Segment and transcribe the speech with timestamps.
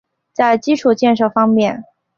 [0.33, 1.83] 在基础建设方面